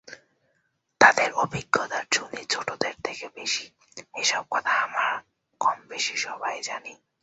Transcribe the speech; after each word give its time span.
তাঁদের 1.01 1.29
অভিজ্ঞতার 1.35 2.05
ঝুলি 2.11 2.43
ছোটদের 2.45 2.95
থেকে 3.03 3.25
বেশি—এসব 3.35 4.43
কথা 4.51 4.73
আমরা 4.81 5.07
কম-বেশি 5.61 6.15
সবাই 6.17 6.55
জানি। 6.61 6.93